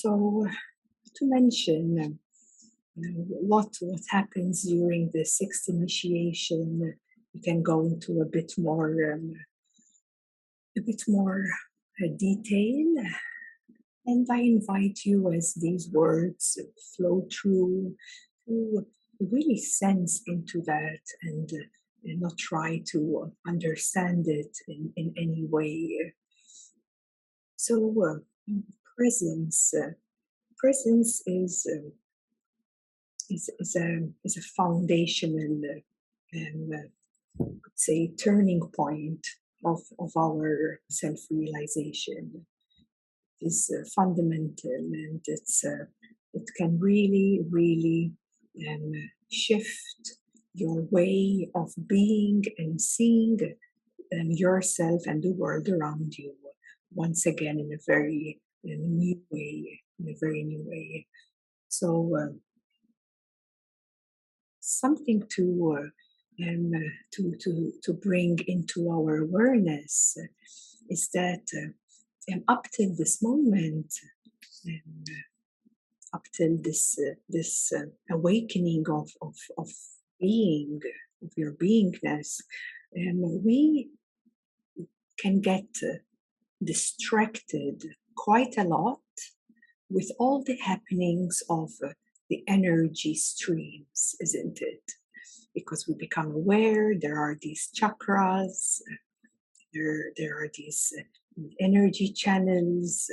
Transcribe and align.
So, 0.00 0.46
to 1.16 1.26
mention 1.28 2.20
know, 2.94 3.10
what 3.50 3.70
what 3.80 4.00
happens 4.08 4.62
during 4.62 5.10
the 5.12 5.24
sixth 5.24 5.68
initiation, 5.68 6.94
we 7.34 7.40
can 7.40 7.64
go 7.64 7.80
into 7.80 8.20
a 8.20 8.24
bit 8.24 8.52
more 8.56 8.92
um, 9.12 9.34
a 10.76 10.82
bit 10.82 11.02
more 11.08 11.44
uh, 12.00 12.10
detail. 12.16 12.86
And 14.06 14.24
I 14.30 14.38
invite 14.38 15.00
you 15.04 15.32
as 15.32 15.54
these 15.54 15.90
words 15.90 16.56
flow 16.96 17.26
through 17.32 17.96
to 18.46 18.86
really 19.18 19.58
sense 19.58 20.22
into 20.28 20.62
that 20.62 21.02
and, 21.22 21.50
uh, 21.52 22.14
not 22.24 22.38
try 22.38 22.82
to 22.92 23.32
understand 23.48 24.28
it 24.28 24.56
in, 24.68 24.92
in 24.94 25.12
any 25.16 25.44
way. 25.44 26.14
So, 27.56 27.74
uh, 28.08 28.20
presence. 28.98 29.72
Uh, 29.74 29.92
presence 30.58 31.22
is, 31.26 31.66
uh, 31.70 31.90
is, 33.30 33.48
is, 33.58 33.76
a, 33.76 34.08
is 34.24 34.36
a 34.36 34.42
foundational, 34.42 35.60
um, 36.34 36.70
uh, 36.74 37.44
say, 37.74 38.10
turning 38.22 38.60
point 38.76 39.24
of, 39.64 39.80
of 39.98 40.10
our 40.16 40.80
self 40.90 41.20
realization. 41.30 42.44
Is 43.40 43.72
uh, 43.72 43.88
fundamental 43.94 44.72
and 44.72 45.20
it's 45.24 45.64
uh, 45.64 45.84
it 46.34 46.50
can 46.56 46.76
really, 46.80 47.40
really 47.48 48.12
um, 48.68 48.92
shift 49.30 50.16
your 50.54 50.82
way 50.90 51.48
of 51.54 51.72
being 51.86 52.42
and 52.58 52.80
seeing 52.80 53.38
um, 54.12 54.30
yourself 54.32 55.02
and 55.06 55.22
the 55.22 55.30
world 55.30 55.68
around 55.68 56.18
you 56.18 56.34
once 56.92 57.26
again 57.26 57.60
in 57.60 57.70
a 57.72 57.78
very 57.86 58.40
in 58.68 58.80
a 58.80 58.86
new 58.86 59.20
way, 59.30 59.82
in 59.98 60.08
a 60.08 60.16
very 60.20 60.42
new 60.44 60.62
way. 60.66 61.06
So, 61.68 62.16
uh, 62.16 62.32
something 64.60 65.22
to 65.36 65.78
uh, 65.78 66.44
um, 66.44 66.72
to 67.12 67.34
to 67.40 67.72
to 67.82 67.92
bring 67.92 68.38
into 68.46 68.90
our 68.90 69.16
awareness 69.16 70.16
is 70.88 71.08
that 71.14 71.44
uh, 71.56 72.32
um, 72.32 72.44
up 72.48 72.66
till 72.72 72.94
this 72.94 73.22
moment, 73.22 73.92
um, 74.66 75.04
up 76.14 76.24
till 76.32 76.56
this 76.60 76.98
uh, 76.98 77.14
this 77.28 77.72
uh, 77.72 77.86
awakening 78.10 78.84
of, 78.88 79.10
of 79.20 79.34
of 79.56 79.70
being 80.20 80.80
of 81.22 81.30
your 81.36 81.52
beingness, 81.52 82.40
um, 82.96 83.44
we 83.44 83.90
can 85.18 85.40
get 85.40 85.66
distracted 86.62 87.82
quite 88.18 88.58
a 88.58 88.64
lot 88.64 89.00
with 89.88 90.10
all 90.18 90.42
the 90.44 90.56
happenings 90.56 91.42
of 91.48 91.70
uh, 91.84 91.88
the 92.28 92.42
energy 92.48 93.14
streams, 93.14 94.16
isn't 94.20 94.58
it? 94.60 94.82
Because 95.54 95.86
we 95.88 95.94
become 95.94 96.32
aware 96.32 96.94
there 97.00 97.18
are 97.18 97.36
these 97.40 97.70
chakras, 97.78 98.80
there, 99.72 100.12
there 100.16 100.36
are 100.42 100.50
these 100.54 100.92
uh, 100.98 101.02
energy 101.60 102.12
channels, 102.12 103.10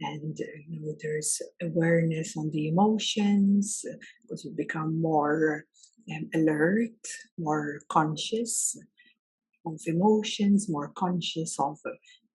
and 0.00 0.36
uh, 0.40 0.58
you 0.68 0.80
know, 0.80 0.94
there's 1.02 1.40
awareness 1.62 2.36
on 2.36 2.50
the 2.50 2.68
emotions 2.68 3.84
because 4.22 4.44
we 4.44 4.52
become 4.56 5.00
more 5.00 5.64
um, 6.14 6.28
alert, 6.34 7.02
more 7.38 7.80
conscious 7.88 8.76
of 9.66 9.78
emotions, 9.86 10.68
more 10.68 10.90
conscious 10.96 11.58
of 11.60 11.78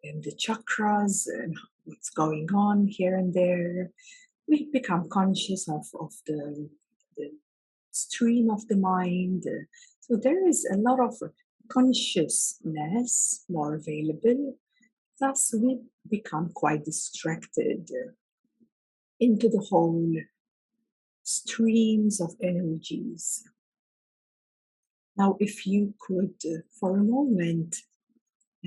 um, 0.09 0.21
the 0.21 0.31
chakras 0.31 1.27
and 1.27 1.55
what's 1.85 2.09
going 2.09 2.47
on 2.53 2.87
here 2.87 3.15
and 3.15 3.33
there. 3.33 3.91
We 4.47 4.69
become 4.71 5.09
conscious 5.09 5.69
of, 5.69 5.85
of 5.99 6.13
the, 6.27 6.69
the 7.17 7.31
stream 7.91 8.49
of 8.49 8.67
the 8.67 8.75
mind. 8.75 9.45
So 10.01 10.17
there 10.17 10.47
is 10.47 10.67
a 10.71 10.77
lot 10.77 10.99
of 10.99 11.15
consciousness 11.69 13.45
more 13.49 13.75
available. 13.75 14.57
Thus, 15.19 15.53
we 15.57 15.79
become 16.09 16.51
quite 16.53 16.83
distracted 16.83 17.89
into 19.19 19.47
the 19.47 19.65
whole 19.69 20.13
streams 21.23 22.19
of 22.19 22.35
energies. 22.41 23.43
Now, 25.15 25.37
if 25.39 25.65
you 25.65 25.93
could, 25.99 26.33
for 26.79 26.97
a 26.97 27.03
moment, 27.03 27.77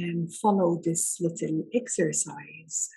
um, 0.02 0.28
follow 0.28 0.80
this 0.82 1.18
little 1.20 1.64
exercise, 1.74 2.90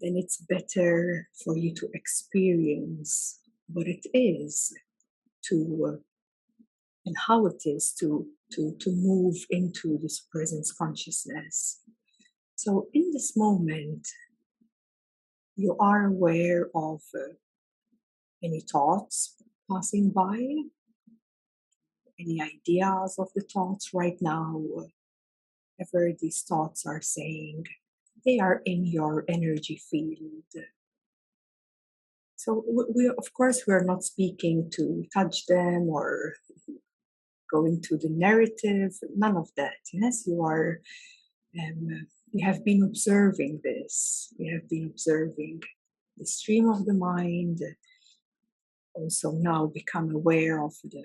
then 0.00 0.16
it's 0.16 0.38
better 0.38 1.28
for 1.44 1.56
you 1.56 1.74
to 1.74 1.88
experience 1.94 3.40
what 3.72 3.86
it 3.86 4.06
is 4.14 4.72
to 5.42 6.00
and 7.06 7.16
how 7.26 7.46
it 7.46 7.62
is 7.64 7.92
to 7.98 8.26
to 8.52 8.74
to 8.80 8.90
move 8.92 9.36
into 9.50 9.98
this 10.02 10.20
presence 10.32 10.72
consciousness. 10.72 11.80
So 12.56 12.88
in 12.92 13.10
this 13.12 13.36
moment 13.36 14.06
you 15.56 15.76
are 15.78 16.06
aware 16.06 16.68
of 16.74 17.00
uh, 17.14 17.34
any 18.42 18.60
thoughts 18.60 19.36
passing 19.70 20.10
by 20.10 20.38
any 22.20 22.40
ideas 22.40 23.16
of 23.18 23.28
the 23.34 23.42
thoughts 23.42 23.90
right 23.94 24.18
now 24.20 24.60
whatever 25.78 26.12
these 26.20 26.42
thoughts 26.42 26.84
are 26.86 27.00
saying 27.00 27.64
they 28.24 28.38
are 28.38 28.62
in 28.64 28.86
your 28.86 29.24
energy 29.28 29.80
field. 29.90 30.64
So 32.36 32.64
we, 32.94 33.08
of 33.08 33.32
course, 33.34 33.64
we're 33.66 33.84
not 33.84 34.02
speaking 34.02 34.70
to 34.74 35.04
touch 35.12 35.46
them 35.46 35.88
or 35.88 36.34
go 37.50 37.66
into 37.66 37.98
the 37.98 38.08
narrative. 38.08 38.92
None 39.14 39.36
of 39.36 39.50
that. 39.56 39.74
Yes, 39.92 40.26
you 40.26 40.42
are. 40.42 40.80
Um, 41.58 42.06
you 42.32 42.46
have 42.46 42.64
been 42.64 42.82
observing 42.82 43.60
this. 43.64 44.32
You 44.38 44.54
have 44.54 44.68
been 44.70 44.86
observing 44.86 45.62
the 46.16 46.26
stream 46.26 46.70
of 46.70 46.86
the 46.86 46.94
mind. 46.94 47.60
Also 48.94 49.32
now 49.32 49.66
become 49.66 50.14
aware 50.14 50.64
of 50.64 50.74
the 50.84 51.02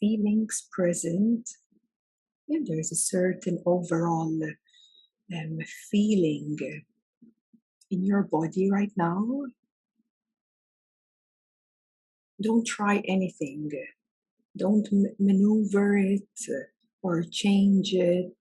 feelings 0.00 0.68
present. 0.72 1.48
And 2.48 2.66
there's 2.66 2.92
a 2.92 2.96
certain 2.96 3.62
overall 3.66 4.38
um, 5.34 5.58
feeling 5.90 6.56
in 7.90 8.04
your 8.04 8.22
body 8.22 8.70
right 8.70 8.92
now. 8.96 9.46
Don't 12.42 12.66
try 12.66 13.02
anything. 13.08 13.70
Don't 14.56 14.88
maneuver 15.18 15.96
it 15.96 16.22
or 17.02 17.24
change 17.30 17.92
it 17.92 18.36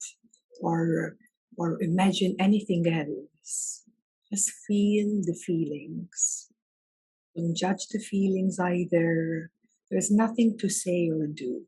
or 0.61 1.17
or 1.57 1.81
imagine 1.81 2.35
anything 2.39 2.85
else. 2.87 3.83
Just 4.31 4.51
feel 4.67 5.21
the 5.23 5.33
feelings. 5.45 6.49
Don't 7.35 7.55
judge 7.55 7.87
the 7.87 7.99
feelings 7.99 8.59
either. 8.59 9.51
There's 9.95 10.11
nothing 10.11 10.57
to 10.57 10.67
say 10.67 11.09
or 11.09 11.25
do. 11.25 11.61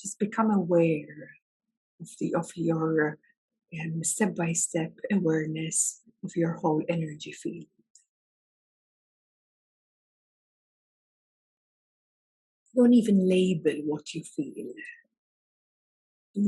Just 0.00 0.18
become 0.18 0.50
aware 0.50 1.28
of 2.00 2.08
the 2.18 2.34
of 2.34 2.50
your 2.56 3.18
step 4.00 4.34
by 4.34 4.54
step 4.54 4.92
awareness 5.12 6.00
of 6.24 6.34
your 6.36 6.54
whole 6.54 6.82
energy 6.88 7.32
field. 7.32 7.66
Don't 12.74 12.94
even 12.94 13.28
label 13.28 13.76
what 13.84 14.14
you 14.14 14.24
feel. 14.24 14.72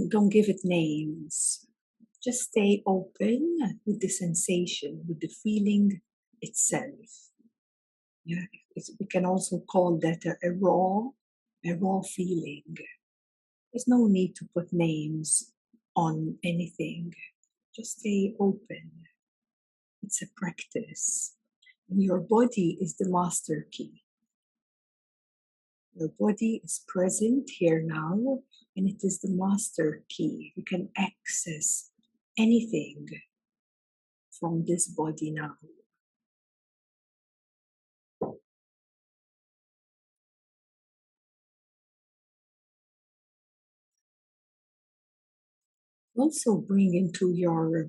Don't 0.08 0.30
give 0.30 0.48
it 0.48 0.60
names. 0.64 1.66
Just 2.24 2.40
stay 2.44 2.82
open 2.86 3.58
with 3.84 4.00
the 4.00 4.08
sensation, 4.08 5.04
with 5.06 5.20
the 5.20 5.28
feeling 5.28 6.00
itself. 6.40 7.32
Yeah, 8.24 8.46
we 9.00 9.06
can 9.06 9.24
also 9.24 9.60
call 9.60 9.98
that 10.02 10.24
a, 10.24 10.48
a 10.48 10.52
raw, 10.52 11.08
a 11.64 11.72
raw 11.74 12.02
feeling. 12.02 12.76
There's 13.72 13.88
no 13.88 14.06
need 14.06 14.34
to 14.36 14.48
put 14.54 14.72
names 14.72 15.52
on 15.94 16.36
anything. 16.44 17.14
Just 17.74 18.00
stay 18.00 18.34
open. 18.38 18.90
It's 20.02 20.22
a 20.22 20.26
practice. 20.36 21.34
And 21.90 22.02
your 22.02 22.20
body 22.20 22.78
is 22.80 22.96
the 22.96 23.08
master 23.08 23.66
key. 23.70 24.02
Your 25.94 26.10
body 26.18 26.60
is 26.62 26.84
present 26.86 27.48
here 27.48 27.82
now, 27.82 28.40
and 28.76 28.88
it 28.88 29.02
is 29.02 29.20
the 29.20 29.30
master 29.30 30.02
key. 30.10 30.52
You 30.54 30.62
can 30.62 30.90
access 30.96 31.90
anything 32.38 33.08
from 34.38 34.64
this 34.66 34.88
body 34.88 35.30
now. 35.30 35.56
Also 46.16 46.56
bring 46.56 46.94
into 46.94 47.32
your 47.32 47.88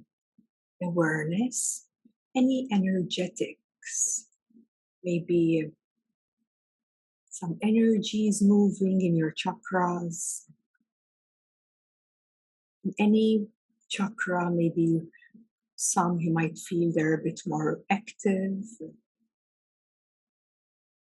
awareness 0.81 1.87
any 2.35 2.67
energetics, 2.71 4.27
maybe 5.03 5.71
some 7.29 7.57
energies 7.63 8.41
moving 8.41 9.01
in 9.01 9.15
your 9.15 9.33
chakras, 9.33 10.43
any 12.99 13.47
chakra, 13.89 14.51
maybe 14.51 15.01
some 15.75 16.19
you 16.19 16.31
might 16.31 16.57
feel 16.57 16.91
they're 16.93 17.15
a 17.15 17.23
bit 17.23 17.41
more 17.45 17.81
active. 17.89 18.63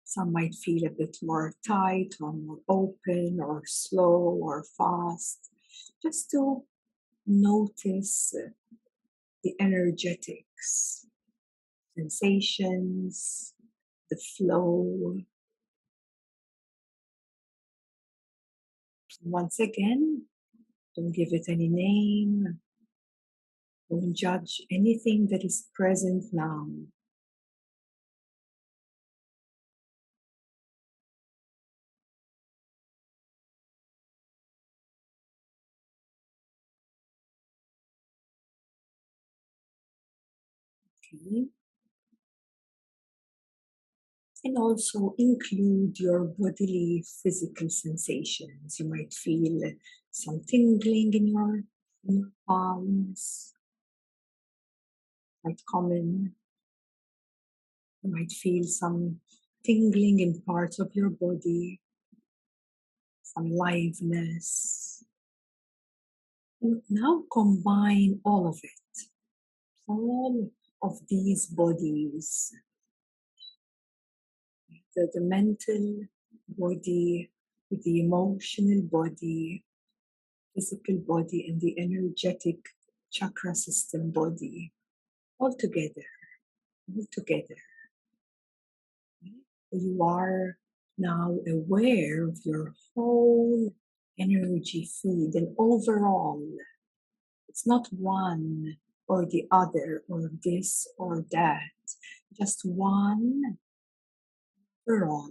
Some 0.05 0.33
might 0.33 0.55
feel 0.55 0.87
a 0.87 0.91
bit 0.91 1.17
more 1.23 1.53
tight 1.67 2.15
or 2.21 2.33
more 2.33 2.59
open 2.69 3.39
or 3.41 3.63
slow 3.67 4.39
or 4.43 4.65
fast. 4.77 5.51
Just 6.03 6.31
to 6.31 6.65
notice 7.27 8.35
the 9.43 9.55
energetics, 9.61 11.07
sensations, 11.97 13.55
the 14.11 14.17
flow. 14.17 15.19
Once 19.23 19.59
again, 19.61 20.23
don't 20.95 21.13
give 21.13 21.33
it 21.33 21.47
any 21.49 21.69
name. 21.69 22.61
Don't 23.91 24.15
judge 24.15 24.63
anything 24.71 25.29
that 25.31 25.45
is 25.45 25.69
present 25.75 26.25
now. 26.33 26.67
And 44.45 44.59
also 44.59 45.15
include 45.19 45.99
your 45.99 46.25
bodily 46.39 47.05
physical 47.23 47.69
sensations. 47.69 48.79
You 48.79 48.89
might 48.89 49.13
feel 49.13 49.73
some 50.11 50.43
tingling 50.47 51.15
in 51.15 51.27
your, 51.29 51.63
in 52.07 52.19
your 52.19 52.31
palms, 52.47 53.53
quite 55.43 55.61
common. 55.69 56.35
You 58.03 58.11
might 58.13 58.31
feel 58.31 58.65
some 58.65 59.21
tingling 59.65 60.21
in 60.21 60.41
parts 60.43 60.79
of 60.79 60.91
your 60.95 61.11
body, 61.11 61.81
some 63.23 63.51
liveliness. 63.51 65.05
And 66.63 66.83
now 66.89 67.25
combine 67.33 68.21
all 68.25 68.47
of 68.49 68.61
it, 68.63 69.09
all 69.89 70.51
of 70.83 70.99
these 71.09 71.47
bodies 71.47 72.53
the, 74.97 75.09
the 75.13 75.21
mental 75.21 76.07
body, 76.49 77.31
the 77.71 78.01
emotional 78.01 78.83
body, 78.91 79.65
physical 80.55 80.97
body, 81.07 81.47
and 81.49 81.61
the 81.61 81.79
energetic 81.79 82.57
chakra 83.13 83.55
system 83.55 84.11
body 84.11 84.73
all 85.39 85.55
together, 85.55 86.07
all 86.97 87.05
together. 87.13 87.61
You 89.71 90.03
are 90.03 90.57
now 90.97 91.37
aware 91.47 92.27
of 92.27 92.39
your 92.45 92.75
whole 92.95 93.75
energy 94.19 94.89
field 95.03 95.35
and 95.35 95.55
overall. 95.59 96.43
It's 97.49 97.67
not 97.67 97.87
one 97.93 98.77
or 99.09 99.27
the 99.27 99.47
other 99.51 100.03
or 100.09 100.31
this 100.45 100.89
or 100.99 101.25
that, 101.31 101.61
just 102.39 102.65
one 102.65 103.59
overall. 104.89 105.31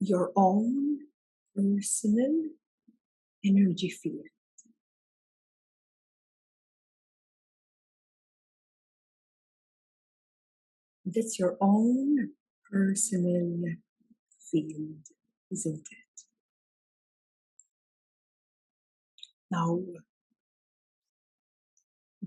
Your 0.00 0.32
own 0.36 0.98
personal 1.54 2.44
energy 3.44 3.90
field. 3.90 4.26
That's 11.04 11.38
your 11.38 11.56
own 11.60 12.30
personal 12.70 13.64
field, 14.50 14.98
isn't 15.50 15.88
it? 15.90 16.24
Now, 19.50 19.80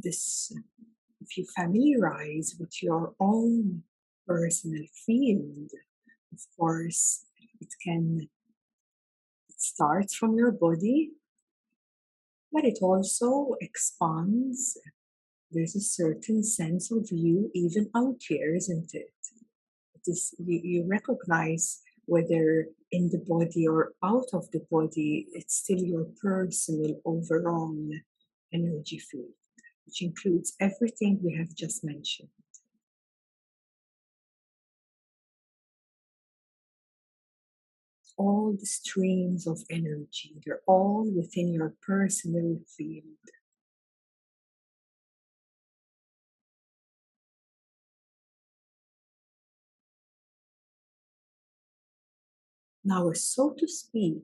this, 0.03 0.51
if 1.21 1.38
you 1.38 1.45
familiarize 1.56 2.56
with 2.59 2.81
your 2.81 3.13
own 3.19 3.83
personal 4.27 4.83
field, 5.06 5.71
of 6.33 6.39
course, 6.57 7.25
it 7.59 7.69
can 7.83 8.27
it 9.50 9.62
starts 9.62 10.15
from 10.15 10.38
your 10.38 10.51
body, 10.51 11.12
but 12.51 12.65
it 12.65 12.80
also 12.81 13.56
expands 13.62 14.77
there's 15.51 15.75
a 15.75 15.81
certain 15.81 16.44
sense 16.44 16.92
of 16.92 17.07
you 17.12 17.51
even 17.54 17.89
out 17.95 18.21
here, 18.27 18.56
isn't 18.56 18.94
it? 18.94 19.13
It 19.95 20.01
is 20.07 20.33
you, 20.39 20.62
you 20.63 20.88
recognize 20.88 21.81
whether 22.06 22.68
in 22.92 23.09
the 23.09 23.24
body 23.27 23.68
or 23.68 23.94
out 24.04 24.27
of 24.33 24.50
the 24.51 24.62
body, 24.71 25.27
it's 25.33 25.56
still 25.57 25.80
your 25.80 26.07
personal 26.21 27.00
overall 27.06 27.75
energy 28.54 29.00
field, 29.00 29.31
which 29.92 30.02
includes 30.02 30.54
everything 30.62 31.20
we 31.22 31.36
have 31.36 31.54
just 31.54 31.84
mentioned. 31.84 32.30
All 38.16 38.56
the 38.58 38.66
streams 38.66 39.48
of 39.48 39.60
energy, 39.70 40.36
they're 40.46 40.62
all 40.66 41.12
within 41.14 41.52
your 41.52 41.74
personal 41.82 42.60
field. 42.78 43.04
Now, 52.86 53.12
so 53.12 53.54
to 53.57 53.68
speak, 53.68 54.24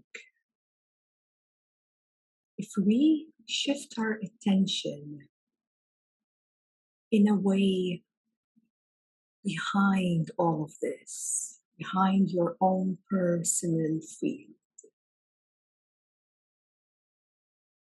if 2.58 2.70
we 2.78 3.28
shift 3.48 3.96
our 3.98 4.20
attention 4.24 5.28
in 7.12 7.28
a 7.28 7.36
way 7.36 8.04
behind 9.44 10.32
all 10.38 10.64
of 10.66 10.74
this, 10.82 11.60
behind 11.78 12.30
your 12.30 12.56
own 12.60 12.98
personal 13.10 14.00
field, 14.20 14.56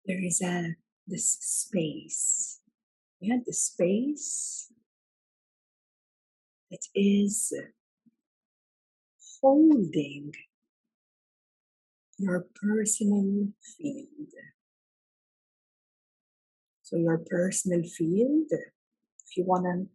there 0.06 0.24
is 0.24 0.42
a 0.42 0.76
this 1.08 1.38
space. 1.42 2.60
Yeah, 3.20 3.38
the 3.46 3.54
space 3.54 4.72
that 6.72 6.86
is 6.96 7.54
holding 9.42 10.32
your 12.18 12.46
personal 12.62 13.50
field. 13.78 14.34
So, 16.84 16.98
your 16.98 17.18
personal 17.18 17.84
field, 17.84 18.52
if 19.30 19.38
you 19.38 19.44
want 19.44 19.66
to 19.66 19.88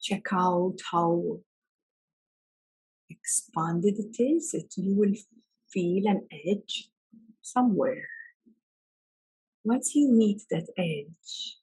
check 0.00 0.26
out 0.32 0.76
how 0.90 1.40
expanded 3.10 3.94
it 3.98 4.22
is, 4.22 4.54
it, 4.54 4.72
you 4.76 4.94
will 4.96 5.14
feel 5.68 6.06
an 6.06 6.26
edge 6.46 6.88
somewhere. 7.42 8.08
Once 9.64 9.94
you 9.94 10.10
meet 10.10 10.42
that 10.50 10.66
edge, 10.76 11.58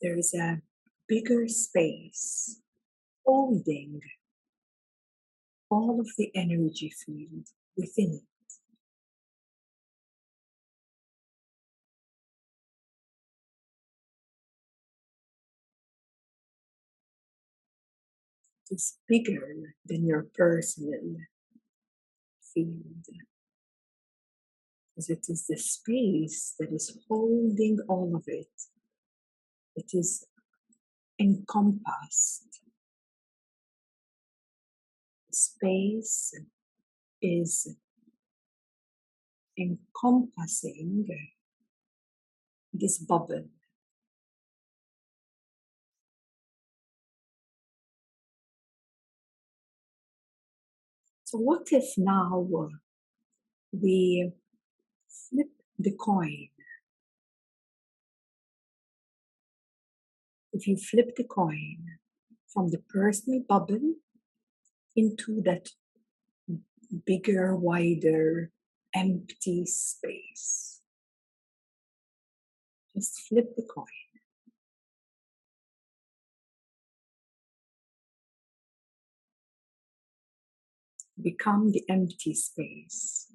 there 0.00 0.16
is 0.16 0.32
a 0.34 0.62
bigger 1.08 1.48
space 1.48 2.60
holding 3.26 4.00
all 5.70 6.00
of 6.00 6.08
the 6.16 6.30
energy 6.34 6.90
field 7.04 7.46
within 7.76 8.14
it. 8.14 8.37
Is 18.70 18.98
bigger 19.08 19.74
than 19.86 20.06
your 20.06 20.26
personal 20.34 21.16
field. 22.54 23.06
Because 24.94 25.10
it 25.10 25.26
is 25.28 25.46
the 25.48 25.56
space 25.56 26.54
that 26.58 26.72
is 26.72 26.98
holding 27.08 27.78
all 27.88 28.16
of 28.16 28.24
it. 28.26 28.48
It 29.76 29.90
is 29.92 30.26
encompassed 31.20 32.48
space 35.38 36.34
is 37.22 37.76
encompassing 39.58 41.06
this 42.72 42.98
bubble. 42.98 43.46
So, 51.30 51.36
what 51.36 51.68
if 51.72 51.98
now 51.98 52.48
we 53.70 54.32
flip 55.10 55.50
the 55.78 55.92
coin? 55.92 56.48
If 60.54 60.66
you 60.66 60.78
flip 60.78 61.16
the 61.16 61.24
coin 61.24 61.98
from 62.46 62.70
the 62.70 62.78
personal 62.78 63.42
bubble 63.46 63.96
into 64.96 65.42
that 65.42 65.68
bigger, 67.04 67.54
wider, 67.54 68.50
empty 68.94 69.66
space. 69.66 70.80
Just 72.94 73.20
flip 73.28 73.54
the 73.54 73.64
coin. 73.64 74.07
Become 81.20 81.72
the 81.72 81.84
empty 81.88 82.34
space. 82.34 83.26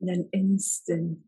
In 0.00 0.08
an 0.08 0.28
instant, 0.32 1.18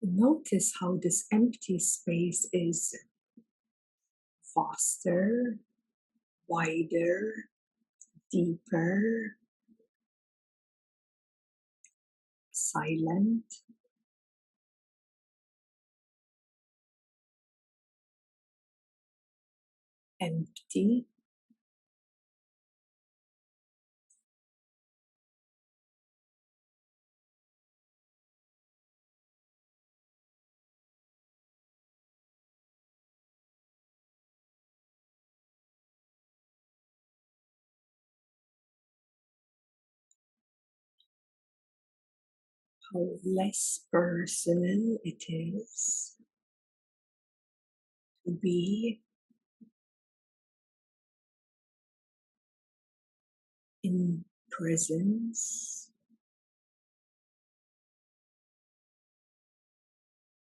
notice 0.00 0.74
how 0.80 0.98
this 1.02 1.26
empty 1.32 1.78
space 1.78 2.48
is 2.52 2.94
faster, 4.54 5.58
wider, 6.46 7.32
deeper, 8.30 9.36
silent. 12.52 13.44
Empty. 20.20 21.06
how 42.92 43.08
less 43.24 43.80
personal 43.90 44.98
it 45.04 45.24
is 45.28 46.14
to 48.24 48.30
be 48.32 49.00
in 53.86 54.24
presence. 54.50 55.90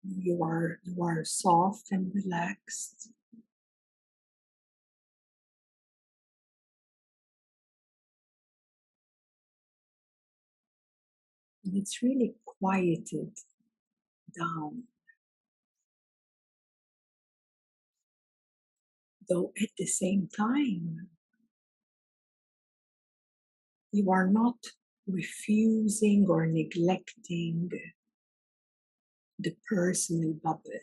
You 0.02 0.42
are 0.42 0.80
you 0.84 1.02
are 1.02 1.24
soft 1.24 1.88
and 1.90 2.12
relaxed. 2.14 3.10
And 11.64 11.76
it's 11.76 12.02
really 12.02 12.34
quieted 12.44 13.32
down. 14.38 14.84
Though 19.28 19.52
at 19.62 19.68
the 19.78 19.86
same 19.86 20.28
time, 20.34 21.08
you 23.92 24.10
are 24.10 24.28
not 24.28 24.56
refusing 25.06 26.26
or 26.28 26.46
neglecting 26.46 27.70
the 29.38 29.56
personal 29.68 30.34
bubble. 30.34 30.80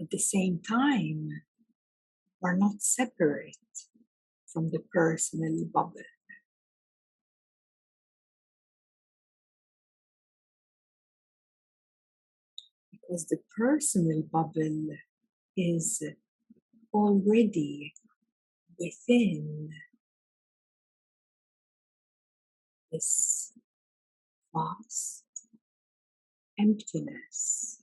At 0.00 0.10
the 0.10 0.18
same 0.18 0.60
time, 0.60 1.28
you 1.28 2.44
are 2.44 2.56
not 2.56 2.80
separate 2.80 3.56
from 4.52 4.70
the 4.70 4.80
personal 4.92 5.64
bubble. 5.72 6.02
Because 12.90 13.26
the 13.26 13.38
personal 13.56 14.22
bubble 14.22 14.88
is 15.56 16.02
already 16.92 17.94
within 18.82 19.70
this 22.90 23.52
vast 24.54 25.24
emptiness. 26.58 27.81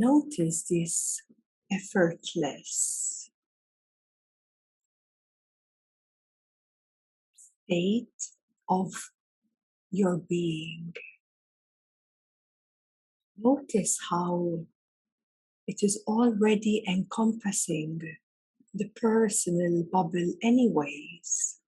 Notice 0.00 0.62
this 0.62 1.20
effortless 1.70 3.28
state 7.66 8.06
of 8.66 8.94
your 9.90 10.16
being. 10.16 10.94
Notice 13.36 13.98
how 14.08 14.60
it 15.66 15.82
is 15.82 16.02
already 16.06 16.82
encompassing 16.88 18.00
the 18.72 18.88
personal 18.96 19.84
bubble, 19.92 20.32
anyways. 20.42 21.58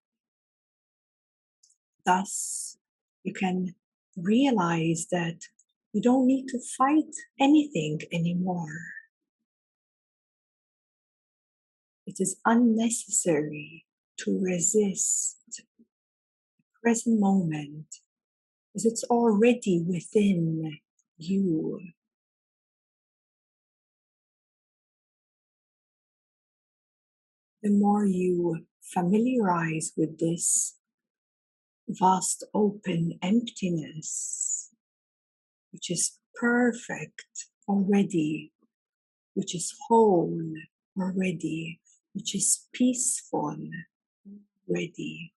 Thus, 2.03 2.77
you 3.23 3.31
can 3.31 3.75
realize 4.17 5.05
that 5.11 5.37
you 5.93 6.01
don't 6.01 6.25
need 6.25 6.47
to 6.47 6.59
fight 6.77 7.15
anything 7.39 8.01
anymore. 8.11 8.75
It 12.07 12.17
is 12.19 12.37
unnecessary 12.45 13.85
to 14.19 14.39
resist 14.41 15.37
the 15.47 15.63
present 16.81 17.19
moment 17.19 17.85
because 18.73 18.85
it's 18.85 19.03
already 19.05 19.83
within 19.87 20.79
you. 21.17 21.79
The 27.61 27.69
more 27.69 28.05
you 28.05 28.65
familiarize 28.81 29.93
with 29.95 30.19
this 30.19 30.75
vast 31.87 32.43
open 32.53 33.19
emptiness, 33.21 34.62
which 35.73 35.89
is 35.89 36.19
perfect 36.35 37.47
already, 37.67 38.53
which 39.33 39.55
is 39.55 39.75
whole 39.87 40.39
already, 40.97 41.81
which 42.13 42.35
is 42.35 42.67
peaceful 42.71 43.57
already. 44.69 45.33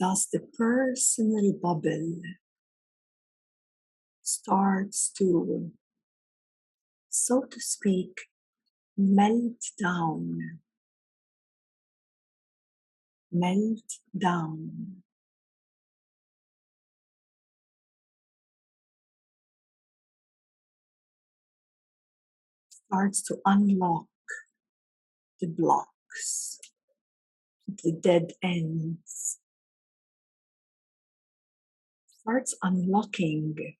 Thus, 0.00 0.26
the 0.26 0.40
personal 0.40 1.52
bubble 1.62 2.22
starts 4.22 5.10
to, 5.18 5.70
so 7.10 7.42
to 7.42 7.60
speak, 7.60 8.22
melt 8.96 9.62
down 9.80 10.58
melt 13.32 13.98
down. 14.16 15.02
Starts 22.70 23.22
to 23.22 23.38
unlock 23.46 24.06
the 25.40 25.48
blocks, 25.48 26.60
the 27.84 27.92
dead 27.92 28.32
ends. 28.42 29.38
Starts 32.20 32.54
unlocking 32.62 33.76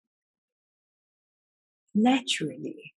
naturally 1.94 2.94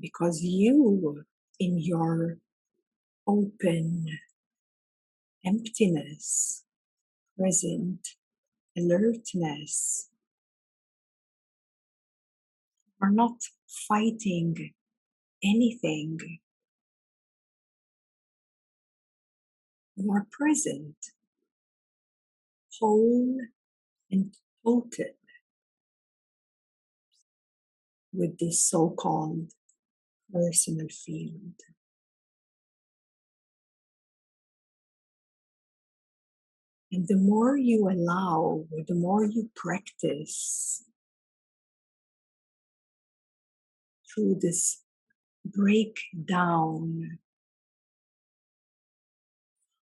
because 0.00 0.42
you, 0.42 1.24
in 1.60 1.78
your 1.78 2.38
open 3.28 4.06
emptiness, 5.44 6.64
present 7.36 8.08
alertness, 8.76 10.08
We're 13.00 13.10
not 13.10 13.42
fighting 13.88 14.72
anything. 15.42 16.18
You 19.96 20.12
are 20.12 20.26
present, 20.30 20.96
whole 22.80 23.38
and 24.10 24.34
total 24.64 25.06
with 28.12 28.38
this 28.38 28.62
so 28.62 28.90
called 28.90 29.52
personal 30.32 30.88
field. 30.88 31.54
And 36.90 37.06
the 37.06 37.16
more 37.16 37.56
you 37.56 37.88
allow, 37.88 38.64
the 38.86 38.94
more 38.94 39.24
you 39.24 39.50
practice 39.54 40.84
through 44.08 44.38
this 44.40 44.82
breakdown, 45.44 47.18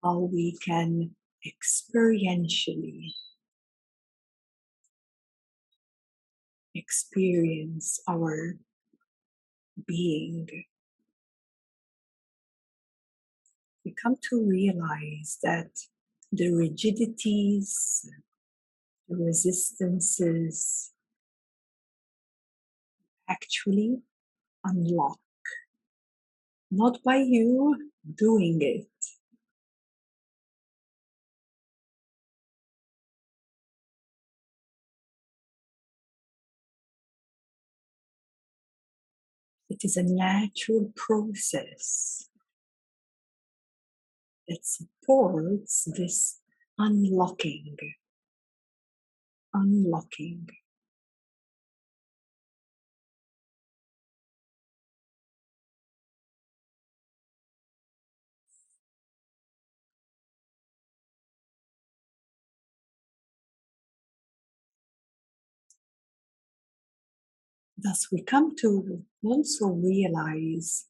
how 0.03 0.19
we 0.33 0.57
can 0.65 1.15
experientially 1.47 3.13
experience 6.75 8.01
our 8.09 8.57
being, 9.87 10.49
we 13.85 13.93
come 13.93 14.17
to 14.31 14.45
realize 14.45 15.39
that 15.43 15.71
the 16.33 16.51
rigidities, 16.51 18.11
the 19.09 19.17
resistances 19.17 20.93
actually 23.29 23.99
unlock, 24.65 25.21
not 26.71 27.03
by 27.03 27.17
you 27.17 27.91
doing 28.17 28.59
it. 28.61 28.89
It 39.69 39.85
is 39.85 39.97
a 39.97 40.03
natural 40.03 40.93
process 40.95 42.29
that 44.49 44.65
supports 44.65 45.89
this 45.97 46.41
unlocking, 46.79 47.77
unlocking. 49.53 50.47
Thus, 67.79 68.09
we 68.11 68.23
come 68.23 68.57
to 68.57 69.05
also 69.23 69.67
realize 69.69 70.87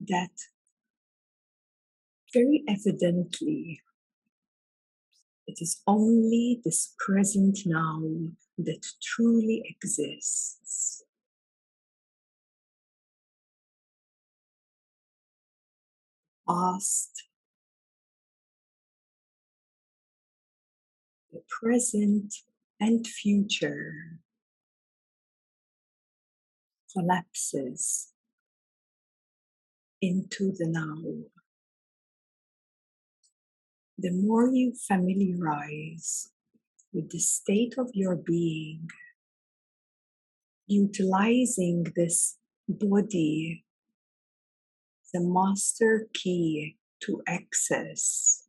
that 0.00 0.30
very 2.34 2.64
evidently 2.68 3.80
it 5.46 5.58
is 5.60 5.82
only 5.86 6.60
this 6.64 6.94
present 6.98 7.58
now 7.66 8.00
that 8.58 8.84
truly 9.02 9.62
exists. 9.66 11.04
Past, 16.48 17.24
the 21.32 21.42
present, 21.48 22.34
and 22.80 23.06
future 23.06 24.18
collapses 26.92 28.12
into 30.02 30.52
the 30.52 30.66
now. 30.66 31.33
The 33.98 34.10
more 34.10 34.48
you 34.48 34.74
familiarize 34.88 36.30
with 36.92 37.10
the 37.10 37.18
state 37.18 37.74
of 37.78 37.90
your 37.94 38.16
being, 38.16 38.88
utilizing 40.66 41.86
this 41.96 42.36
body, 42.68 43.64
the 45.12 45.20
master 45.20 46.08
key 46.12 46.76
to 47.00 47.22
access 47.26 48.44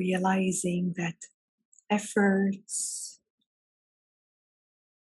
realizing 0.00 0.94
that 0.96 1.18
efforts 1.90 3.20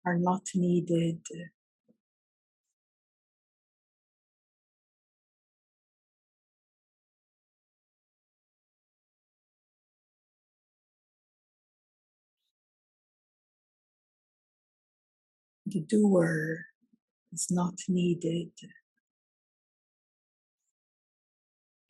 are 0.06 0.18
not 0.18 0.44
needed. 0.54 1.20
The 15.70 15.80
doer 15.80 16.64
is 17.30 17.48
not 17.50 17.74
needed. 17.88 18.52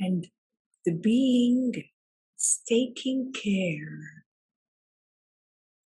And 0.01 0.27
the 0.85 0.95
being 0.95 1.85
is 2.37 2.61
taking 2.69 3.33
care 3.33 4.25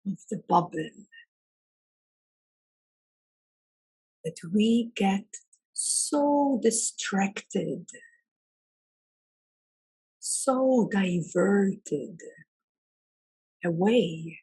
of 0.06 0.18
the 0.30 0.42
bubble 0.48 0.88
that 4.24 4.36
we 4.50 4.92
get 4.96 5.26
so 5.74 6.58
distracted, 6.62 7.86
so 10.20 10.88
diverted 10.90 12.18
away 13.62 14.38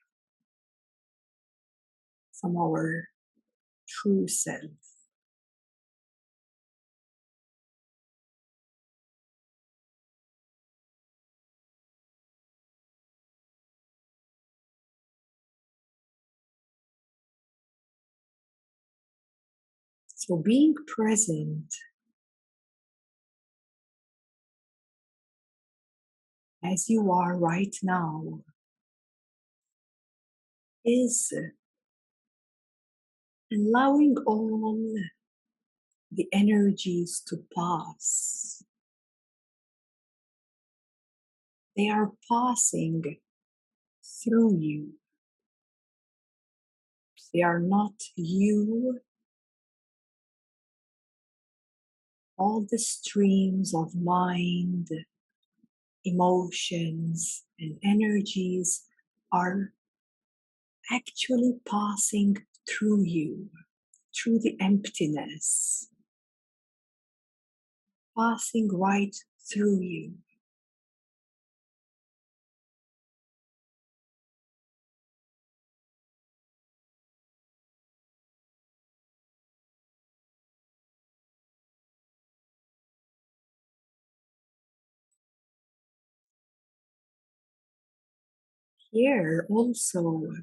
from 2.39 2.55
our 2.55 3.07
true 3.91 4.27
self. 4.27 4.71
So 20.15 20.37
being 20.37 20.75
present 20.87 21.73
as 26.63 26.89
you 26.89 27.11
are 27.11 27.35
right 27.35 27.75
now 27.81 28.41
is 30.85 31.33
allowing 33.51 34.15
all 34.25 34.95
the 36.11 36.27
energies 36.31 37.21
to 37.27 37.37
pass. 37.55 38.63
They 41.75 41.89
are 41.89 42.11
passing 42.29 43.17
through 44.23 44.57
you. 44.59 44.93
They 47.33 47.41
are 47.41 47.59
not 47.59 47.93
you. 48.15 48.99
All 52.37 52.65
the 52.69 52.79
streams 52.79 53.73
of 53.73 53.95
mind, 53.95 54.89
emotions, 56.03 57.43
and 57.59 57.77
energies 57.83 58.83
are 59.31 59.71
actually 60.91 61.53
passing 61.65 62.37
through 62.69 63.03
you, 63.03 63.49
through 64.15 64.39
the 64.39 64.57
emptiness, 64.59 65.87
passing 68.17 68.69
right 68.71 69.15
through 69.51 69.81
you. 69.81 70.13
Here 88.91 89.45
also, 89.49 90.33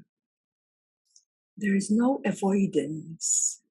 there 1.59 1.75
is 1.75 1.91
no 1.91 2.21
avoidance. 2.25 3.61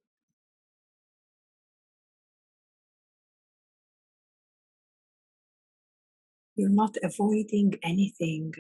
You're 6.55 6.68
not 6.68 6.96
avoiding 7.03 7.79
anything. 7.83 8.53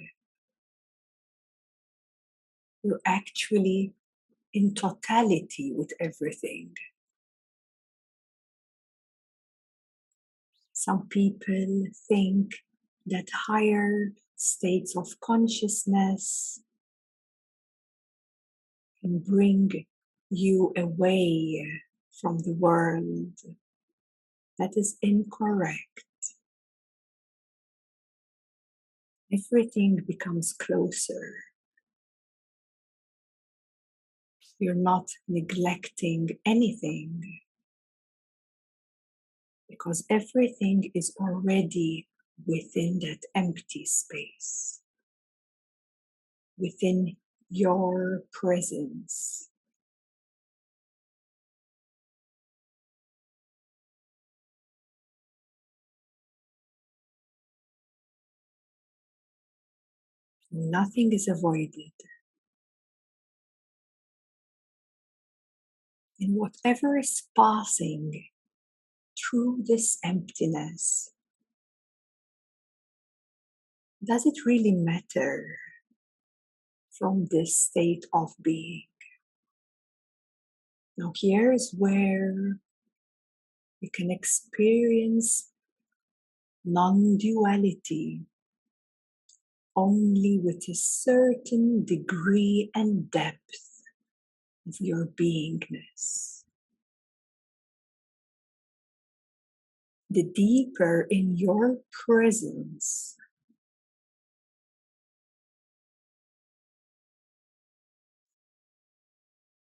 You're 2.82 3.00
actually 3.04 3.92
in 4.54 4.74
totality 4.74 5.72
with 5.74 5.92
everything. 6.00 6.74
Some 10.72 11.08
people 11.08 11.86
think 12.08 12.52
that 13.06 13.26
higher 13.48 14.12
states 14.36 14.96
of 14.96 15.20
consciousness 15.20 16.60
can 19.00 19.18
bring 19.18 19.70
you 20.30 20.72
away 20.76 21.82
from 22.20 22.38
the 22.38 22.52
world. 22.52 23.32
That 24.58 24.72
is 24.76 24.96
incorrect. 25.02 26.04
Everything 29.32 30.00
becomes 30.06 30.52
closer. 30.52 31.34
You're 34.58 34.74
not 34.74 35.08
neglecting 35.28 36.30
anything 36.44 37.40
because 39.68 40.04
everything 40.10 40.90
is 40.94 41.14
already 41.20 42.08
within 42.46 42.98
that 43.00 43.20
empty 43.34 43.84
space, 43.84 44.80
within 46.56 47.16
your 47.50 48.22
presence. 48.32 49.48
Nothing 60.50 61.12
is 61.12 61.28
avoided. 61.28 61.92
And 66.20 66.36
whatever 66.36 66.98
is 66.98 67.22
passing 67.36 68.24
through 69.16 69.64
this 69.66 69.98
emptiness 70.04 71.10
does 74.04 74.26
it 74.26 74.34
really 74.46 74.72
matter 74.72 75.58
from 76.98 77.28
this 77.30 77.56
state 77.56 78.06
of 78.12 78.32
being? 78.42 78.86
Now, 80.96 81.12
here 81.14 81.52
is 81.52 81.74
where 81.76 82.58
you 83.80 83.90
can 83.92 84.10
experience 84.10 85.50
non 86.64 87.16
duality 87.16 88.22
only 89.76 90.40
with 90.42 90.68
a 90.68 90.74
certain 90.74 91.84
degree 91.84 92.68
and 92.74 93.08
depth 93.12 93.84
of 94.66 94.74
your 94.80 95.06
beingness. 95.06 96.42
The 100.10 100.24
deeper 100.24 101.06
in 101.08 101.36
your 101.36 101.78
presence 101.92 103.17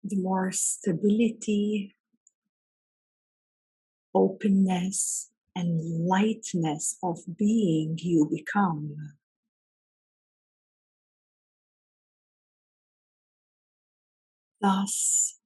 the 0.04 0.16
more 0.16 0.52
stability, 0.52 1.96
openness, 4.14 5.30
and 5.56 6.06
lightness 6.06 6.98
of 7.02 7.18
being 7.38 7.98
you 8.00 8.28
become. 8.30 9.14
Thus, 14.60 15.38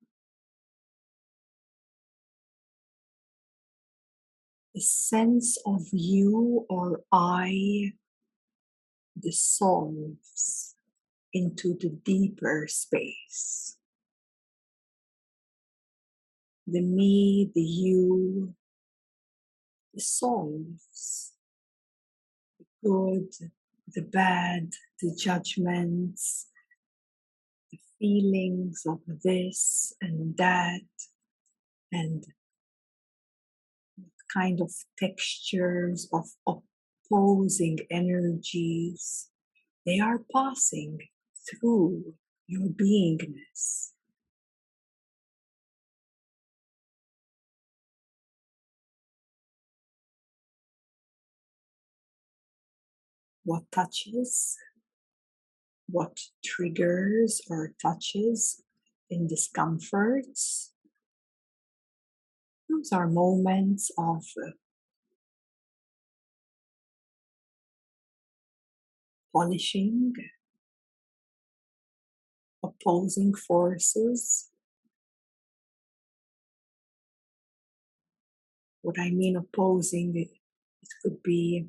the 4.75 4.81
sense 4.81 5.57
of 5.67 5.83
you 5.93 6.67
or 6.69 7.03
I 7.13 7.93
dissolves 9.21 10.75
into 11.33 11.77
the 11.79 11.91
deeper 11.91 12.67
space 12.69 13.78
the 16.71 16.83
me, 16.83 17.51
the 17.55 17.63
you, 17.63 18.55
dissolves. 19.95 21.33
The 22.59 22.65
good, 22.85 23.29
the 23.95 24.03
bad, 24.03 24.73
the 25.01 25.15
judgments, 25.19 26.47
the 27.71 27.79
feelings 27.99 28.83
of 28.87 29.01
this 29.25 29.95
and 30.01 30.37
that, 30.37 30.81
and 31.93 32.25
kind 34.33 34.61
of 34.61 34.71
textures 34.99 36.09
of 36.13 36.27
opposing 37.11 37.79
energies. 37.91 39.31
They 39.87 39.99
are 40.01 40.21
passing 40.35 40.99
through 41.49 42.15
your 42.47 42.69
beingness. 42.69 43.93
What 53.49 53.63
touches, 53.73 54.59
what 55.89 56.21
triggers 56.45 57.41
or 57.49 57.73
touches 57.81 58.63
in 59.09 59.27
discomforts. 59.27 60.75
Those 62.69 62.93
are 62.93 63.09
moments 63.09 63.91
of 63.97 64.23
uh, 64.37 64.51
polishing, 69.33 70.13
opposing 72.63 73.33
forces. 73.33 74.51
What 78.83 78.99
I 78.99 79.09
mean 79.09 79.37
opposing, 79.37 80.15
it, 80.17 80.29
it 80.83 80.89
could 81.03 81.23
be 81.23 81.69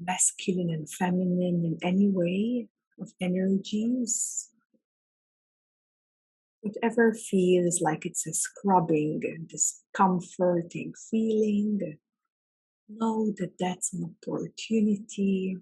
masculine 0.00 0.70
and 0.70 0.88
feminine 0.88 1.64
in 1.64 1.78
any 1.82 2.08
way 2.08 2.68
of 3.00 3.12
energies. 3.20 4.50
Whatever 6.60 7.12
feels 7.14 7.80
like 7.80 8.06
it's 8.06 8.26
a 8.26 8.32
scrubbing, 8.32 9.20
discomforting 9.46 10.94
feeling, 11.10 11.98
know 12.88 13.32
that 13.38 13.52
that's 13.58 13.92
an 13.92 14.14
opportunity 14.22 15.58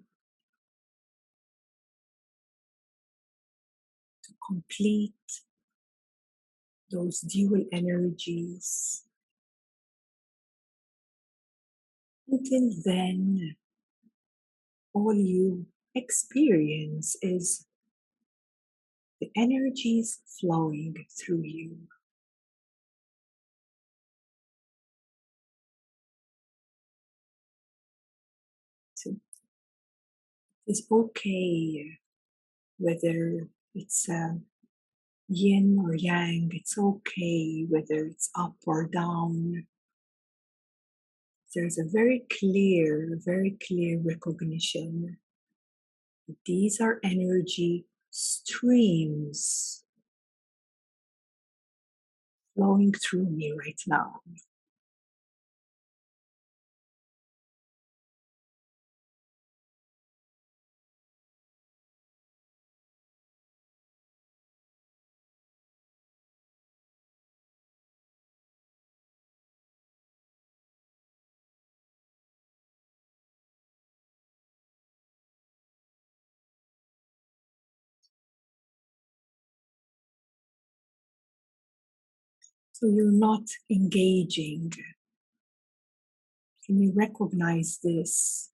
to 4.23 4.33
complete 4.47 5.13
those 6.91 7.19
dual 7.21 7.65
energies. 7.71 9.03
Until 12.27 12.69
then, 12.85 13.55
all 14.93 15.13
you 15.13 15.65
experience 15.95 17.15
is 17.21 17.65
the 19.19 19.29
energies 19.35 20.19
flowing 20.39 20.95
through 21.09 21.43
you. 21.43 21.77
So 28.95 29.15
it's 30.67 30.83
okay 30.91 31.99
whether 32.77 33.47
it's 33.73 34.09
uh, 34.09 34.33
yin 35.27 35.79
or 35.83 35.95
yang, 35.95 36.51
it's 36.53 36.77
okay 36.77 37.65
whether 37.69 38.05
it's 38.05 38.29
up 38.35 38.55
or 38.65 38.87
down. 38.87 39.67
There's 41.55 41.77
a 41.77 41.83
very 41.85 42.25
clear, 42.39 43.19
very 43.23 43.57
clear 43.65 43.99
recognition 43.99 45.17
that 46.27 46.37
these 46.45 46.81
are 46.81 46.99
energy 47.03 47.85
streams 48.09 49.83
flowing 52.55 52.93
through 52.93 53.29
me 53.29 53.53
right 53.57 53.79
now. 53.85 54.21
So 82.83 82.89
you're 82.89 83.13
not 83.13 83.47
engaging. 83.71 84.73
Can 86.65 86.81
you 86.81 86.91
recognize 86.93 87.79
this? 87.81 88.51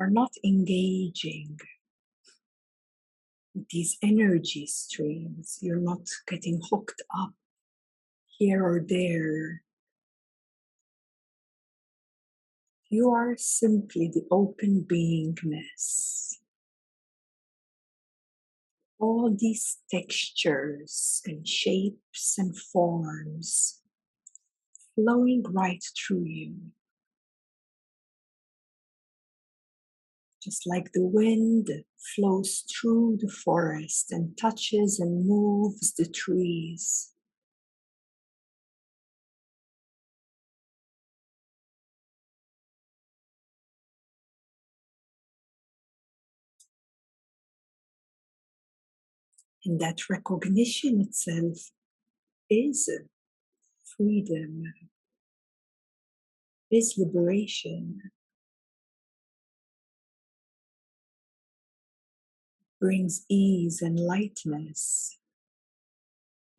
Are 0.00 0.10
not 0.10 0.32
engaging 0.44 1.56
with 3.54 3.68
these 3.68 3.98
energy 4.02 4.66
streams. 4.66 5.60
You're 5.62 5.78
not 5.78 6.08
getting 6.26 6.60
hooked 6.68 7.02
up 7.16 7.34
here 8.36 8.66
or 8.66 8.84
there. 8.84 9.62
You 12.88 13.10
are 13.10 13.36
simply 13.36 14.08
the 14.08 14.26
open 14.32 14.84
beingness 14.90 16.34
all 18.98 19.34
these 19.36 19.78
textures 19.90 21.22
and 21.26 21.46
shapes 21.46 22.38
and 22.38 22.56
forms 22.56 23.82
flowing 24.94 25.44
right 25.50 25.84
through 25.96 26.24
you. 26.24 26.54
Just 30.42 30.66
like 30.66 30.92
the 30.92 31.02
wind 31.02 31.68
flows 32.14 32.64
through 32.70 33.18
the 33.20 33.28
forest 33.28 34.12
and 34.12 34.36
touches 34.38 35.00
and 35.00 35.26
moves 35.26 35.92
the 35.94 36.06
trees. 36.06 37.12
And 49.66 49.80
that 49.80 50.08
recognition 50.08 51.00
itself 51.00 51.72
is 52.48 52.88
freedom, 53.96 54.72
is 56.70 56.94
liberation. 56.96 58.12
Brings 62.80 63.24
ease 63.28 63.82
and 63.82 63.98
lightness, 63.98 65.18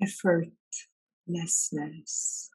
effortlessness. 0.04 2.50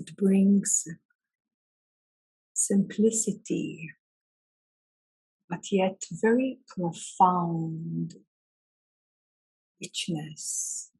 It 0.00 0.16
brings 0.16 0.88
simplicity, 2.54 3.90
but 5.46 5.70
yet 5.70 6.04
very 6.10 6.60
profound 6.66 8.14
richness. 9.78 10.90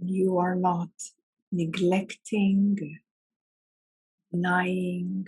You 0.00 0.38
are 0.38 0.54
not 0.54 0.90
neglecting, 1.50 3.00
denying, 4.30 5.26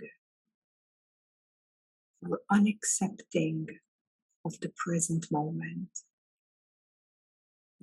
or 2.23 2.41
unaccepting 2.53 3.67
of 4.45 4.61
the 4.61 4.73
present 4.77 5.33
moment. 5.33 5.89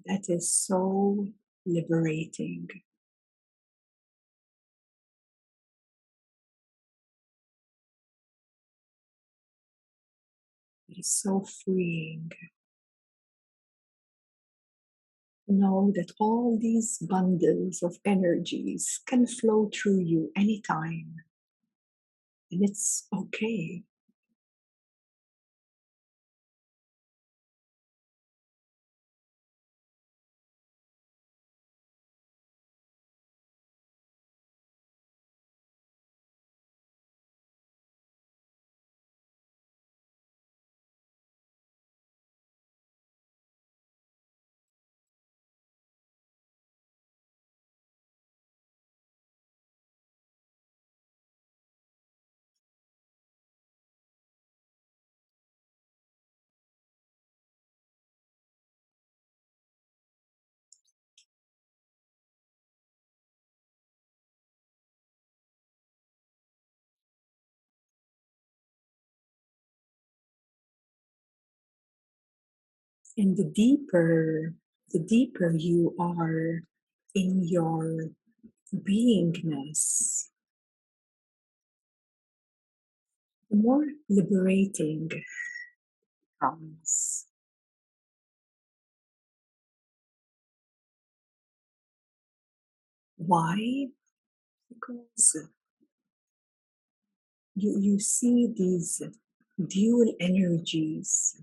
That 0.05 0.25
is 0.27 0.51
so 0.51 1.27
liberating. 1.65 2.67
It 10.89 10.99
is 10.99 11.09
so 11.09 11.45
freeing. 11.63 12.31
Know 15.47 15.91
that 15.95 16.11
all 16.19 16.57
these 16.59 16.97
bundles 16.97 17.83
of 17.83 17.97
energies 18.05 19.01
can 19.05 19.27
flow 19.27 19.69
through 19.73 19.99
you 19.99 20.31
anytime. 20.35 21.15
And 22.51 22.63
it's 22.63 23.07
okay. 23.13 23.83
And 73.15 73.37
the 73.37 73.43
deeper, 73.43 74.55
the 74.89 74.99
deeper 74.99 75.51
you 75.51 75.95
are 75.99 76.63
in 77.13 77.47
your 77.47 78.09
beingness, 78.73 80.29
the 83.51 83.57
more 83.57 83.85
liberating 84.09 85.09
it 85.11 85.23
becomes. 86.39 87.27
Why? 93.17 93.87
Because 94.69 95.49
you, 97.55 97.77
you 97.79 97.99
see 97.99 98.51
these 98.57 99.03
dual 99.67 100.15
energies 100.19 101.39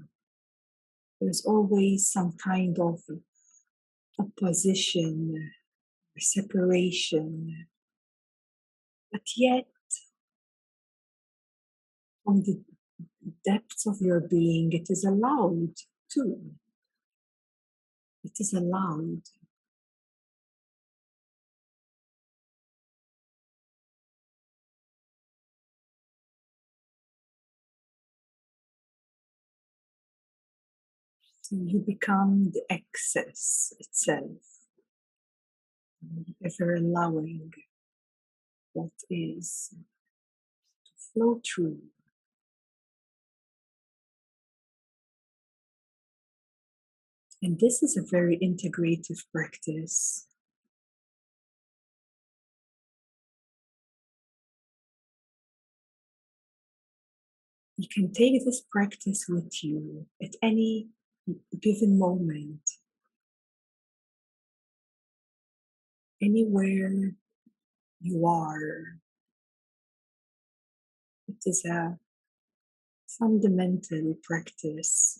there's 1.21 1.45
always 1.45 2.11
some 2.11 2.33
kind 2.43 2.79
of 2.79 3.01
opposition 4.19 5.53
or 6.17 6.21
separation. 6.21 7.67
But 9.13 9.23
yet, 9.37 9.67
from 12.25 12.43
the 12.43 12.63
depths 13.45 13.87
of 13.87 14.01
your 14.01 14.21
being, 14.21 14.73
it 14.73 14.87
is 14.89 15.05
allowed 15.05 15.75
too. 16.11 16.39
It 18.25 18.33
is 18.39 18.53
allowed. 18.53 19.23
You 31.51 31.81
become 31.81 32.53
the 32.53 32.63
excess 32.71 33.73
itself, 33.79 34.39
ever 36.45 36.77
allowing 36.77 37.53
what 38.73 38.91
is 39.09 39.71
to 39.73 40.93
flow 41.13 41.41
through. 41.45 41.79
And 47.43 47.59
this 47.59 47.83
is 47.83 47.97
a 47.97 48.03
very 48.03 48.39
integrative 48.39 49.25
practice. 49.33 50.27
You 57.79 57.89
can 57.89 58.13
take 58.13 58.45
this 58.45 58.61
practice 58.61 59.25
with 59.27 59.65
you 59.65 60.07
at 60.23 60.35
any 60.43 60.89
given 61.61 61.99
moment, 61.99 62.61
anywhere 66.23 67.13
you 68.01 68.27
are. 68.27 68.99
It 71.29 71.37
is 71.47 71.65
a 71.65 71.99
fundamental 73.19 74.17
practice. 74.23 75.19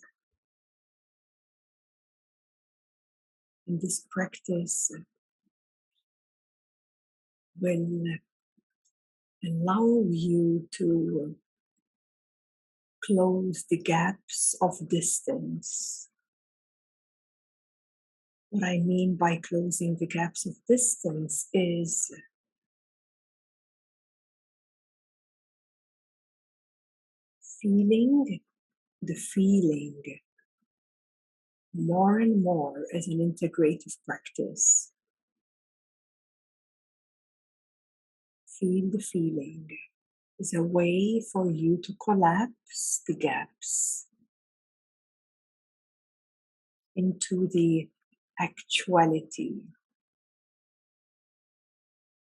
In 3.67 3.79
this 3.81 4.05
practice 4.09 4.91
will 7.59 8.03
allow 9.43 10.03
you 10.09 10.67
to 10.71 11.35
close 13.05 13.65
the 13.69 13.77
gaps 13.77 14.55
of 14.61 14.87
distance. 14.89 16.09
What 18.49 18.63
I 18.63 18.79
mean 18.79 19.15
by 19.15 19.37
closing 19.37 19.97
the 19.97 20.07
gaps 20.07 20.45
of 20.45 20.55
distance 20.67 21.47
is 21.53 22.11
feeling 27.61 28.41
the 29.01 29.15
feeling 29.15 30.01
more 31.73 32.19
and 32.19 32.43
more 32.43 32.85
as 32.93 33.07
an 33.07 33.19
integrative 33.19 33.97
practice. 34.05 34.91
Feel 38.59 38.91
the 38.91 38.99
feeling 38.99 39.67
is 40.41 40.55
a 40.55 40.63
way 40.63 41.21
for 41.31 41.51
you 41.51 41.79
to 41.83 41.93
collapse 42.03 43.03
the 43.07 43.13
gaps 43.13 44.07
into 46.95 47.47
the 47.53 47.87
actuality 48.39 49.53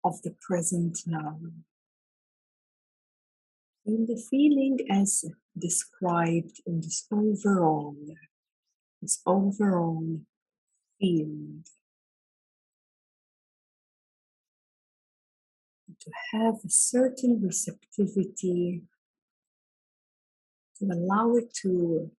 of 0.04 0.22
the 0.22 0.36
present 0.40 1.00
now. 1.08 1.40
In 3.88 4.06
the 4.06 4.22
feeling 4.30 4.78
as 4.90 5.26
described 5.58 6.62
in 6.68 6.82
this 6.82 7.08
overall, 7.12 7.98
this 9.02 9.20
overall 9.26 10.22
field. 11.00 11.66
To 16.06 16.12
have 16.34 16.56
a 16.64 16.70
certain 16.70 17.42
receptivity, 17.42 18.84
to 20.78 20.86
allow 20.86 21.36
it 21.36 21.54
to 21.62 22.12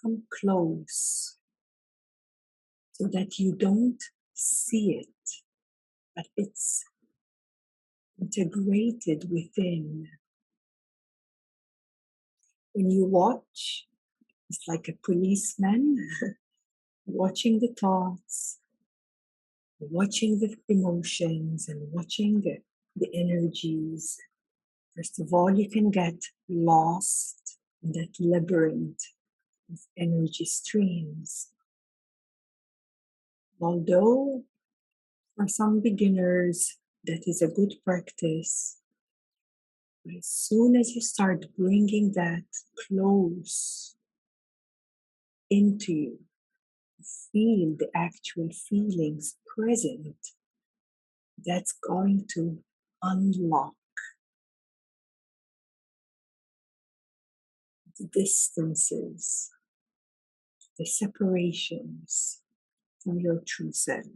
come 0.00 0.22
close 0.30 1.38
so 2.92 3.08
that 3.08 3.38
you 3.38 3.54
don't 3.56 4.02
see 4.34 5.00
it, 5.00 5.42
but 6.14 6.26
it's 6.36 6.84
integrated 8.20 9.28
within. 9.30 10.08
When 12.72 12.90
you 12.90 13.04
watch, 13.06 13.86
it's 14.48 14.68
like 14.68 14.88
a 14.88 14.98
policeman 15.04 15.96
watching 17.06 17.60
the 17.60 17.74
thoughts, 17.78 18.58
watching 19.90 20.40
the 20.40 20.56
emotions, 20.68 21.68
and 21.68 21.80
watching 21.92 22.40
the, 22.40 22.58
the 22.96 23.08
energies. 23.14 24.16
First 24.96 25.20
of 25.20 25.32
all, 25.32 25.50
you 25.50 25.68
can 25.68 25.90
get 25.90 26.14
lost 26.48 27.58
in 27.82 27.92
that 27.92 28.14
labyrinth 28.20 29.00
of 29.70 29.80
energy 29.96 30.44
streams. 30.44 31.48
Although 33.60 34.44
for 35.36 35.48
some 35.48 35.80
beginners, 35.80 36.76
that 37.04 37.24
is 37.26 37.42
a 37.42 37.48
good 37.48 37.74
practice. 37.84 38.78
But 40.04 40.16
as 40.16 40.26
soon 40.26 40.76
as 40.76 40.94
you 40.94 41.00
start 41.00 41.46
bringing 41.56 42.12
that 42.12 42.44
close 42.86 43.96
into 45.50 45.92
you, 45.92 46.18
feel 47.32 47.76
the 47.78 47.88
actual 47.94 48.48
feelings 48.50 49.36
present, 49.56 50.16
that's 51.44 51.72
going 51.72 52.26
to 52.34 52.58
unlock 53.02 53.74
the 57.98 58.06
distances, 58.12 59.50
the 60.78 60.86
separations 60.86 62.40
from 63.02 63.20
your 63.20 63.40
true 63.46 63.72
self. 63.72 64.06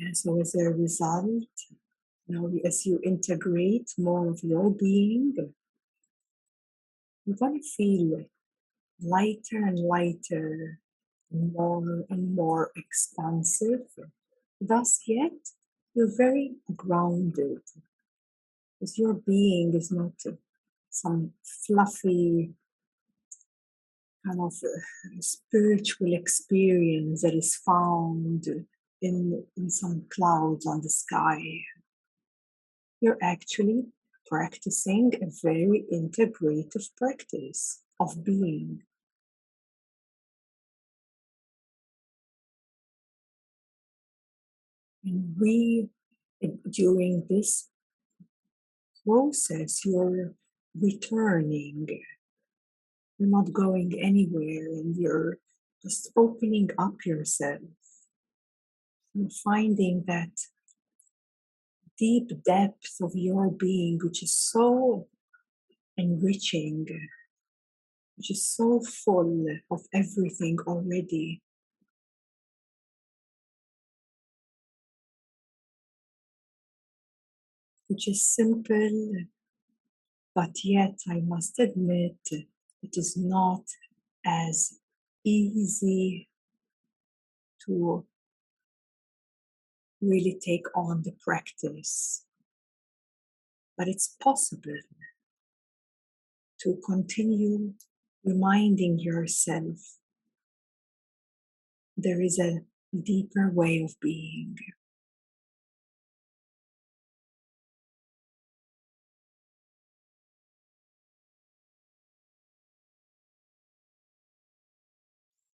Yeah, 0.00 0.12
so 0.14 0.40
as 0.40 0.54
a 0.54 0.70
result, 0.70 1.52
you 2.26 2.34
know, 2.34 2.50
as 2.64 2.86
you 2.86 3.00
integrate 3.04 3.92
more 3.98 4.28
of 4.28 4.42
your 4.42 4.70
being, 4.70 5.34
you're 7.26 7.36
going 7.36 7.60
to 7.60 7.68
feel 7.76 8.24
lighter 9.02 9.58
and 9.58 9.78
lighter, 9.78 10.78
more 11.30 12.06
and 12.08 12.34
more 12.34 12.70
expansive. 12.76 13.88
Thus, 14.58 15.02
yet, 15.06 15.32
you're 15.94 16.16
very 16.16 16.52
grounded 16.74 17.60
because 18.78 18.96
your 18.96 19.14
being 19.14 19.74
is 19.74 19.92
not 19.92 20.14
some 20.88 21.32
fluffy 21.44 22.54
kind 24.24 24.40
of 24.40 24.54
uh, 24.64 25.20
spiritual 25.20 26.14
experience 26.14 27.20
that 27.20 27.34
is 27.34 27.54
found 27.54 28.46
in, 29.02 29.44
in 29.56 29.70
some 29.70 30.04
clouds 30.10 30.66
on 30.66 30.82
the 30.82 30.90
sky. 30.90 31.40
You're 33.00 33.18
actually 33.22 33.86
practicing 34.26 35.12
a 35.22 35.26
very 35.42 35.84
integrative 35.92 36.88
practice 36.96 37.82
of 37.98 38.24
being. 38.24 38.82
And 45.04 45.34
we, 45.40 45.88
during 46.68 47.26
this 47.28 47.68
process, 49.06 49.84
you're 49.84 50.34
returning. 50.78 51.86
You're 53.18 53.28
not 53.28 53.52
going 53.52 53.98
anywhere 54.00 54.66
and 54.66 54.94
you're 54.94 55.38
just 55.82 56.10
opening 56.16 56.70
up 56.78 56.94
yourself 57.06 57.60
and 59.14 59.32
finding 59.32 60.04
that 60.06 60.30
deep 61.98 62.30
depth 62.44 62.96
of 63.02 63.12
your 63.14 63.50
being, 63.50 63.98
which 64.02 64.22
is 64.22 64.34
so 64.34 65.06
enriching, 65.96 66.86
which 68.16 68.30
is 68.30 68.46
so 68.46 68.80
full 68.80 69.46
of 69.70 69.80
everything 69.92 70.58
already. 70.66 71.42
Which 77.88 78.06
is 78.08 78.24
simple, 78.24 79.12
but 80.34 80.52
yet 80.62 80.96
I 81.08 81.20
must 81.20 81.58
admit 81.58 82.16
it 82.30 82.96
is 82.96 83.16
not 83.16 83.64
as 84.24 84.78
easy 85.24 86.28
to 87.66 88.06
really 90.00 90.38
take 90.44 90.66
on 90.74 91.02
the 91.02 91.12
practice. 91.20 92.24
But 93.76 93.88
it's 93.88 94.16
possible 94.22 94.80
to 96.60 96.76
continue 96.84 97.72
reminding 98.24 98.98
yourself 98.98 99.76
there 101.96 102.20
is 102.20 102.38
a 102.38 102.60
deeper 102.98 103.50
way 103.50 103.82
of 103.82 103.94
being. 104.00 104.56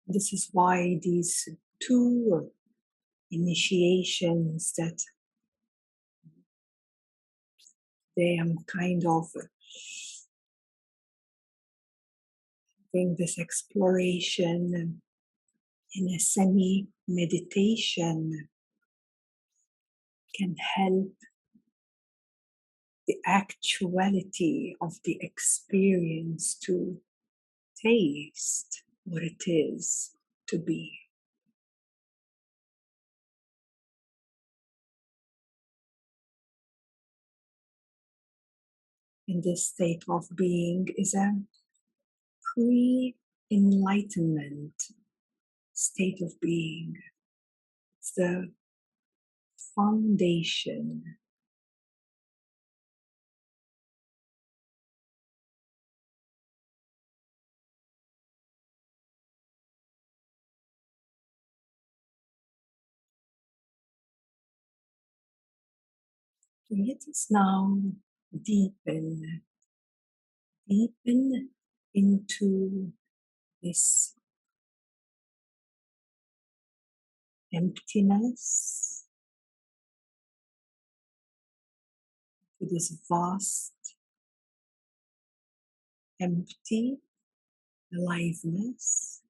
This 0.08 0.32
is 0.32 0.50
why 0.52 1.00
these 1.02 1.50
two 1.82 2.52
initiations 3.32 4.74
that 4.78 5.00
they 8.16 8.38
am 8.40 8.58
kind 8.68 9.04
of 9.06 9.28
having 12.94 13.16
this 13.18 13.38
exploration 13.38 15.02
in 15.94 16.10
a 16.10 16.20
semi 16.20 16.88
meditation 17.08 18.48
can 20.38 20.56
help 20.76 21.14
the 23.08 23.18
actuality 23.26 24.76
of 24.82 24.94
the 25.04 25.18
experience 25.22 26.56
to 26.56 26.98
taste 27.82 28.84
what 29.04 29.24
it 29.24 29.44
is 29.46 30.16
to 30.48 30.58
be. 30.58 31.05
In 39.28 39.42
this 39.42 39.70
state 39.70 40.04
of 40.10 40.26
being 40.36 40.88
is 40.98 41.14
a 41.16 41.34
pre 42.54 43.16
enlightenment 43.52 44.84
state 45.74 46.22
of 46.22 46.40
being. 46.42 46.96
It's 48.00 48.14
the 48.14 48.52
foundation 49.76 51.04
let 66.70 66.98
us 67.10 67.28
now 67.30 67.78
deepen, 68.44 69.42
deepen 70.68 71.50
into 71.94 72.92
this 73.64 74.16
emptiness, 77.54 79.06
to 82.60 82.68
this 82.70 82.98
vast, 83.10 83.74
empty 86.20 86.98
aliveness. 87.94 89.22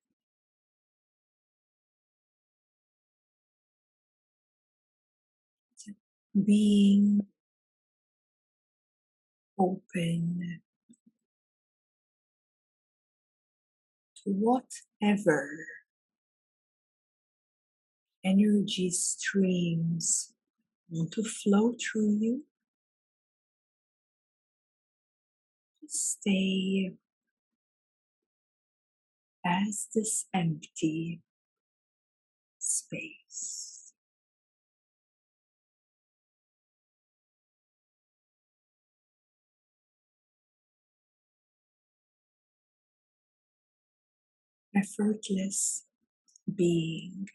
Being 6.45 7.21
open 9.59 10.61
to 14.23 14.31
whatever 14.31 15.49
energy 18.25 18.89
streams 18.89 20.33
want 20.89 21.11
to 21.11 21.23
flow 21.23 21.73
through 21.79 22.17
you. 22.19 22.43
Just 25.81 26.19
stay 26.19 26.93
as 29.45 29.87
this 29.93 30.25
empty 30.33 31.21
space. 32.59 33.74
Effortless 44.75 45.85
being. 46.53 47.27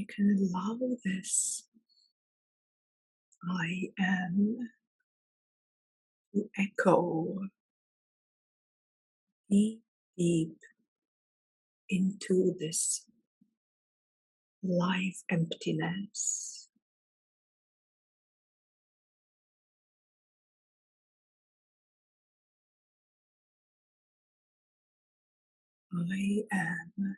You 0.00 0.06
can 0.06 0.48
allow 0.50 0.78
this 1.04 1.64
I 3.44 3.90
am 3.98 4.56
to 6.34 6.48
echo 6.56 7.40
deep, 9.50 9.82
deep 10.16 10.56
into 11.90 12.54
this 12.58 13.04
life 14.62 15.22
emptiness. 15.28 16.70
I 25.92 26.44
am 26.52 27.16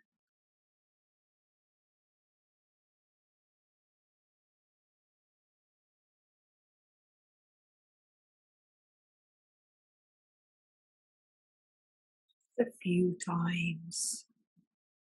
a 12.63 12.73
few 12.83 13.17
times, 13.25 14.25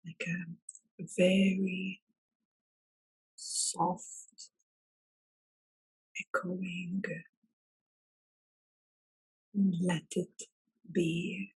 like 0.05 0.25
um, 0.29 0.57
a 1.01 1.05
very 1.17 2.01
soft 3.37 4.51
echoing. 6.21 7.03
Let 9.55 10.05
it 10.13 10.43
be. 10.93 11.53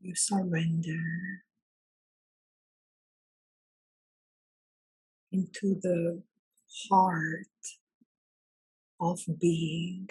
You 0.00 0.14
surrender. 0.14 1.02
Into 5.32 5.78
the 5.82 6.22
heart 6.90 7.46
of 9.00 9.20
being. 9.40 10.08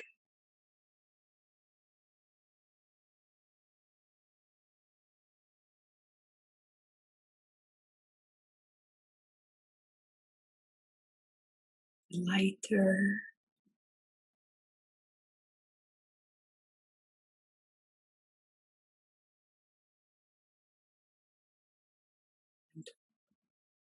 lighter 12.12 13.22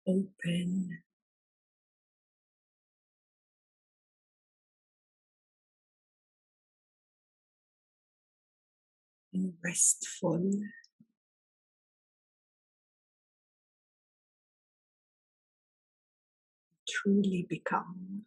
open 0.07 1.01
and 9.33 9.55
restful. 9.65 10.51
Truly 16.89 17.47
become. 17.49 18.27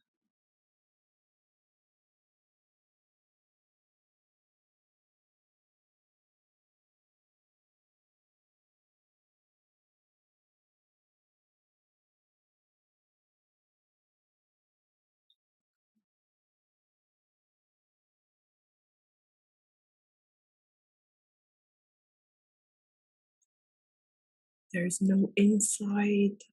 There's 24.73 25.01
no 25.01 25.31
inside 25.35 26.43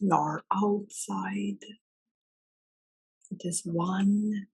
nor 0.00 0.44
outside. 0.52 1.64
It 3.30 3.42
is 3.44 3.62
one 3.64 4.46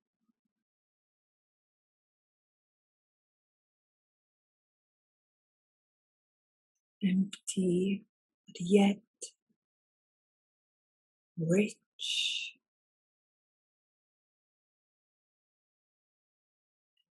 empty, 7.03 8.05
but 8.47 8.57
yet 8.61 8.99
rich 11.39 12.57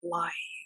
life. 0.04 0.57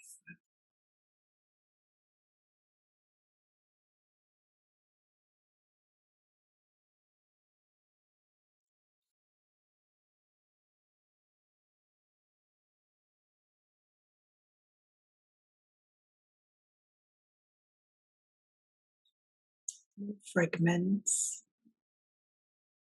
Fragments. 20.32 21.42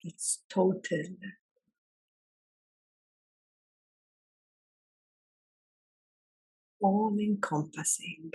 It's 0.03 0.43
total. 0.49 1.03
All 6.81 7.17
encompassing, 7.19 8.31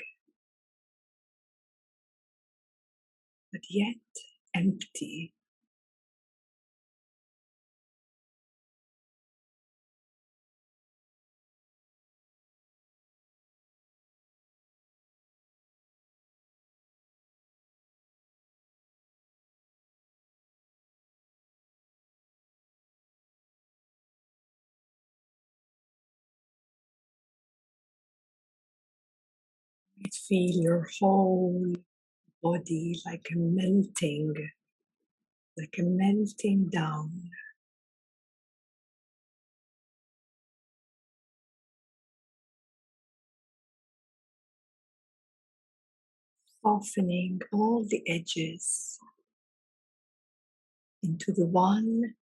but 3.52 3.62
yet 3.70 3.96
empty. 4.54 5.32
Feel 30.12 30.62
your 30.62 30.88
whole 31.00 31.74
body 32.42 32.96
like 33.06 33.26
a 33.32 33.36
melting, 33.38 34.34
like 35.58 35.76
a 35.78 35.82
melting 35.84 36.70
down, 36.70 37.30
softening 46.62 47.40
all 47.52 47.84
the 47.88 48.02
edges 48.08 48.98
into 51.02 51.32
the 51.32 51.46
one 51.46 52.14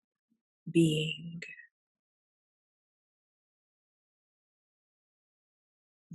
being, 0.71 1.41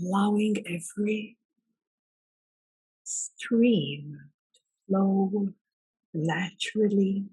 allowing 0.02 0.56
every 0.66 1.36
stream 3.16 4.18
flow 4.86 5.48
naturally, 6.12 7.24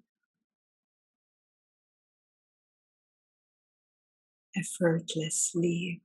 effortlessly. 4.55 6.01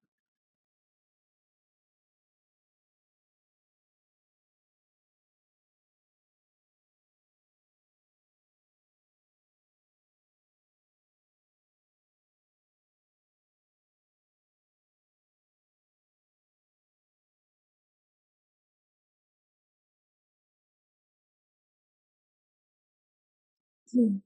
Hmm, 23.92 24.18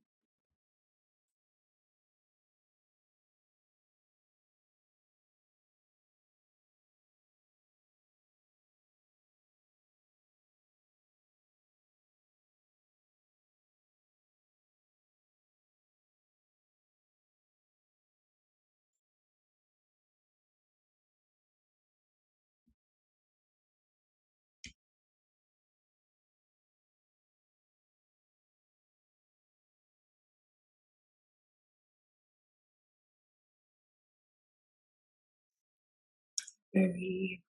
Very, 36.75 37.43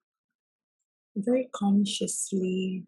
very 1.15 1.49
consciously 1.53 2.85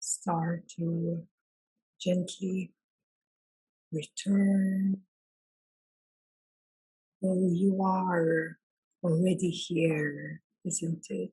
start 0.00 0.68
to 0.76 1.26
gently 2.00 2.72
return 3.92 5.02
though 7.22 7.50
you 7.52 7.82
are 7.82 8.58
already 9.02 9.50
here, 9.50 10.40
isn't 10.64 11.06
it? 11.10 11.32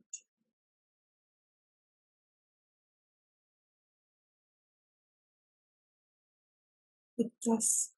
It 7.17 7.31
does 7.43 7.91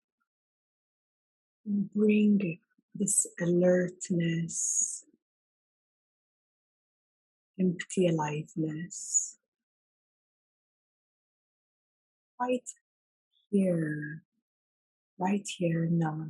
bring 1.65 2.59
this 3.00 3.26
alertness, 3.39 5.06
empty 7.58 8.08
aliveness 8.08 9.38
right 12.39 12.70
here, 13.50 14.24
right 15.18 15.47
here 15.58 15.88
now. 15.89 16.28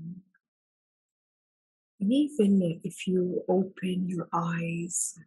And 1.99 2.13
even 2.13 2.79
if 2.83 3.07
you 3.07 3.43
open 3.49 4.07
your 4.07 4.29
eyes, 4.31 5.17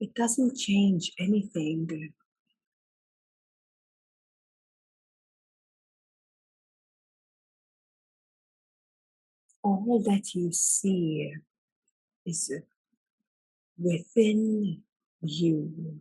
it 0.00 0.14
doesn't 0.14 0.56
change 0.56 1.12
anything. 1.18 2.12
All 9.62 10.02
that 10.04 10.34
you 10.34 10.52
see 10.52 11.34
is 12.24 12.52
within 13.78 14.82
you. 15.20 16.00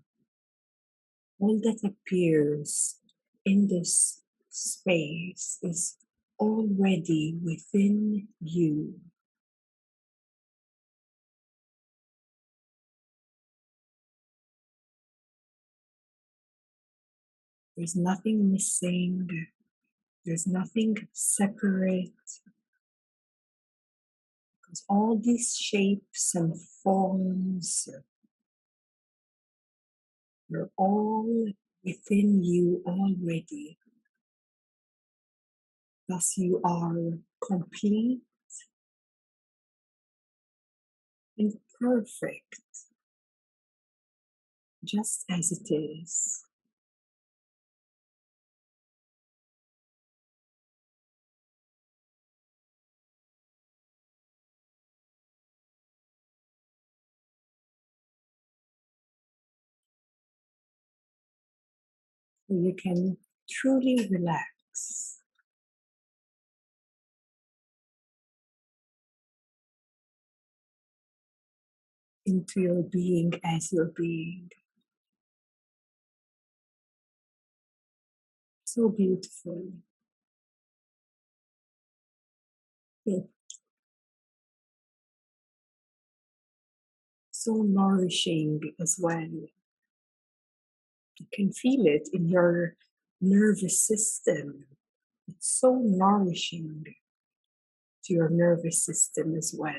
All 1.39 1.59
that 1.59 1.79
appears 1.83 2.99
in 3.45 3.67
this 3.67 4.21
space 4.49 5.59
is 5.61 5.97
already 6.39 7.37
within 7.43 8.27
you. 8.41 8.95
There's 17.75 17.95
nothing 17.95 18.51
missing, 18.51 19.47
there's 20.25 20.47
nothing 20.47 21.07
separate, 21.13 22.09
all 24.89 25.19
these 25.21 25.55
shapes 25.57 26.35
and 26.35 26.55
forms 26.83 27.89
are 30.53 30.71
all 30.77 31.47
within 31.83 32.43
you 32.43 32.81
already. 32.85 33.77
Thus, 36.07 36.37
you 36.37 36.61
are 36.63 37.19
complete 37.45 38.21
and 41.37 41.53
perfect, 41.79 42.59
just 44.83 45.25
as 45.29 45.51
it 45.51 45.73
is. 45.73 46.46
You 62.49 62.73
can 62.73 63.17
truly 63.49 64.07
relax. 64.09 65.19
Into 72.25 72.61
your 72.61 72.83
being 72.83 73.33
as 73.43 73.71
your 73.71 73.85
being. 73.85 74.51
So 78.65 78.89
beautiful. 78.89 79.71
So 87.31 87.53
nourishing 87.63 88.59
as 88.81 88.97
well. 88.99 89.47
You 91.19 91.25
can 91.33 91.51
feel 91.51 91.85
it 91.85 92.09
in 92.13 92.27
your 92.27 92.75
nervous 93.19 93.81
system. 93.81 94.65
It's 95.27 95.59
so 95.59 95.81
nourishing 95.83 96.85
to 98.05 98.13
your 98.13 98.29
nervous 98.29 98.83
system 98.83 99.35
as 99.35 99.53
well. 99.57 99.73